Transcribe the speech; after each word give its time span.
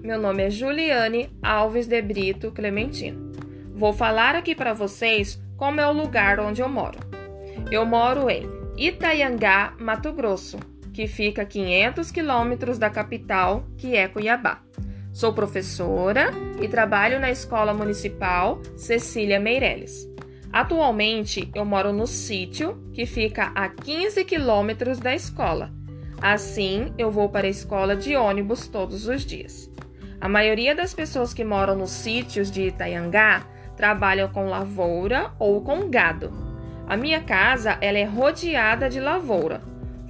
meu 0.00 0.18
nome 0.18 0.44
é 0.44 0.48
Juliane 0.48 1.28
Alves 1.42 1.86
de 1.86 2.00
Brito 2.00 2.50
Clementino. 2.50 3.30
Vou 3.74 3.92
falar 3.92 4.34
aqui 4.34 4.54
para 4.54 4.72
vocês 4.72 5.38
como 5.58 5.78
é 5.78 5.86
o 5.86 5.92
lugar 5.92 6.40
onde 6.40 6.62
eu 6.62 6.68
moro. 6.68 6.98
Eu 7.70 7.84
moro 7.84 8.30
em 8.30 8.48
Itaiangá, 8.74 9.74
Mato 9.78 10.14
Grosso, 10.14 10.58
que 10.94 11.06
fica 11.06 11.42
a 11.42 11.44
500 11.44 12.10
quilômetros 12.10 12.78
da 12.78 12.88
capital, 12.88 13.66
que 13.76 13.94
é 13.94 14.08
Cuiabá. 14.08 14.62
Sou 15.12 15.34
professora 15.34 16.30
e 16.58 16.66
trabalho 16.66 17.20
na 17.20 17.30
Escola 17.30 17.74
Municipal 17.74 18.62
Cecília 18.78 19.38
Meireles. 19.38 20.08
Atualmente, 20.50 21.50
eu 21.54 21.66
moro 21.66 21.92
no 21.92 22.06
sítio, 22.06 22.82
que 22.94 23.04
fica 23.04 23.52
a 23.54 23.68
15 23.68 24.24
quilômetros 24.24 24.98
da 24.98 25.14
escola. 25.14 25.70
Assim, 26.24 26.90
eu 26.96 27.10
vou 27.10 27.28
para 27.28 27.46
a 27.46 27.50
escola 27.50 27.94
de 27.94 28.16
ônibus 28.16 28.66
todos 28.66 29.06
os 29.06 29.26
dias. 29.26 29.70
A 30.18 30.26
maioria 30.26 30.74
das 30.74 30.94
pessoas 30.94 31.34
que 31.34 31.44
moram 31.44 31.76
nos 31.76 31.90
sítios 31.90 32.50
de 32.50 32.68
Itaiangá 32.68 33.46
trabalham 33.76 34.26
com 34.30 34.46
lavoura 34.46 35.32
ou 35.38 35.60
com 35.60 35.90
gado. 35.90 36.32
A 36.88 36.96
minha 36.96 37.20
casa 37.20 37.76
ela 37.78 37.98
é 37.98 38.04
rodeada 38.04 38.88
de 38.88 39.00
lavoura. 39.00 39.60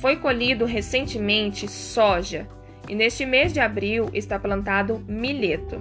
Foi 0.00 0.16
colhido 0.16 0.64
recentemente 0.64 1.68
soja 1.68 2.48
e 2.88 2.94
neste 2.96 3.24
mês 3.24 3.52
de 3.52 3.60
abril 3.60 4.10
está 4.12 4.36
plantado 4.36 5.04
milheto. 5.06 5.80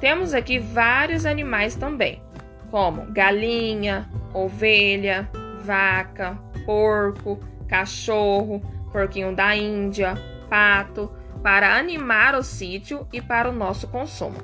Temos 0.00 0.34
aqui 0.34 0.58
vários 0.58 1.24
animais 1.24 1.76
também, 1.76 2.20
como 2.68 3.02
galinha, 3.12 4.10
ovelha, 4.34 5.30
vaca, 5.62 6.36
porco, 6.66 7.38
cachorro, 7.68 8.60
porquinho 8.92 9.34
da 9.34 9.56
Índia, 9.56 10.14
pato, 10.48 11.10
para 11.42 11.76
animar 11.76 12.34
o 12.34 12.42
sítio 12.42 13.06
e 13.12 13.20
para 13.20 13.48
o 13.48 13.52
nosso 13.52 13.88
consumo. 13.88 14.38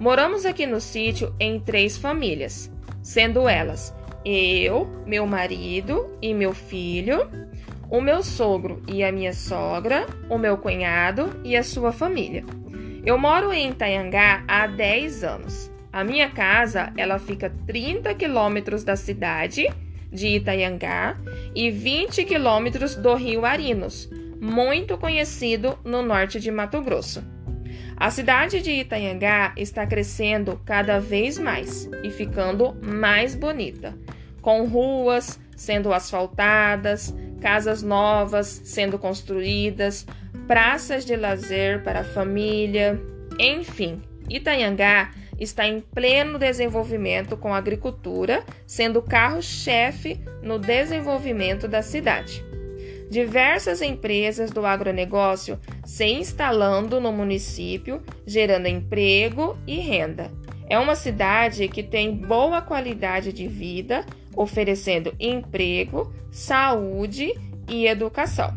Moramos 0.00 0.44
aqui 0.44 0.66
no 0.66 0.80
sítio 0.80 1.34
em 1.38 1.60
três 1.60 1.96
famílias, 1.96 2.72
sendo 3.02 3.48
elas 3.48 3.94
eu, 4.24 4.86
meu 5.06 5.26
marido 5.26 6.16
e 6.22 6.32
meu 6.32 6.54
filho, 6.54 7.28
o 7.90 8.00
meu 8.00 8.22
sogro 8.22 8.82
e 8.88 9.04
a 9.04 9.12
minha 9.12 9.34
sogra, 9.34 10.06
o 10.30 10.38
meu 10.38 10.56
cunhado 10.56 11.40
e 11.44 11.54
a 11.56 11.62
sua 11.62 11.92
família. 11.92 12.42
Eu 13.04 13.18
moro 13.18 13.52
em 13.52 13.70
Itaiangá 13.70 14.42
há 14.48 14.66
10 14.66 15.24
anos. 15.24 15.70
A 15.92 16.02
minha 16.02 16.30
casa, 16.30 16.92
ela 16.96 17.18
fica 17.18 17.52
30 17.66 18.14
quilômetros 18.14 18.82
da 18.82 18.96
cidade 18.96 19.68
de 20.14 20.28
Itaiangá 20.28 21.18
e 21.54 21.70
20 21.70 22.24
quilômetros 22.24 22.94
do 22.94 23.14
Rio 23.14 23.44
Arinos, 23.44 24.08
muito 24.40 24.96
conhecido 24.96 25.76
no 25.84 26.02
norte 26.02 26.38
de 26.38 26.50
Mato 26.50 26.80
Grosso. 26.80 27.22
A 27.96 28.10
cidade 28.10 28.62
de 28.62 28.70
Itaiangá 28.70 29.52
está 29.56 29.86
crescendo 29.86 30.60
cada 30.64 31.00
vez 31.00 31.38
mais 31.38 31.88
e 32.02 32.10
ficando 32.10 32.74
mais 32.82 33.34
bonita, 33.34 33.96
com 34.40 34.66
ruas 34.66 35.38
sendo 35.56 35.92
asfaltadas, 35.92 37.14
casas 37.40 37.82
novas 37.82 38.62
sendo 38.64 38.98
construídas, 38.98 40.06
praças 40.46 41.04
de 41.04 41.16
lazer 41.16 41.82
para 41.82 42.00
a 42.00 42.04
família, 42.04 43.00
enfim, 43.38 44.00
Itaiangá 44.28 45.12
está 45.38 45.66
em 45.66 45.80
pleno 45.80 46.38
desenvolvimento 46.38 47.36
com 47.36 47.52
agricultura, 47.52 48.44
sendo 48.66 49.02
carro-chefe 49.02 50.20
no 50.42 50.58
desenvolvimento 50.58 51.66
da 51.66 51.82
cidade. 51.82 52.44
Diversas 53.10 53.82
empresas 53.82 54.50
do 54.50 54.64
agronegócio 54.64 55.58
se 55.84 56.06
instalando 56.06 57.00
no 57.00 57.12
município, 57.12 58.02
gerando 58.26 58.66
emprego 58.66 59.56
e 59.66 59.76
renda. 59.76 60.30
É 60.68 60.78
uma 60.78 60.96
cidade 60.96 61.68
que 61.68 61.82
tem 61.82 62.14
boa 62.16 62.62
qualidade 62.62 63.32
de 63.32 63.46
vida, 63.46 64.04
oferecendo 64.34 65.14
emprego, 65.20 66.12
saúde 66.30 67.32
e 67.68 67.86
educação. 67.86 68.56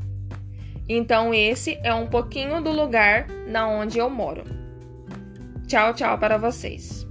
Então 0.87 1.33
esse 1.33 1.77
é 1.83 1.93
um 1.93 2.07
pouquinho 2.07 2.61
do 2.61 2.71
lugar 2.71 3.27
na 3.45 3.67
onde 3.67 3.99
eu 3.99 4.09
moro. 4.09 4.66
Tchau, 5.67 5.93
tchau 5.93 6.17
para 6.17 6.37
vocês. 6.37 7.06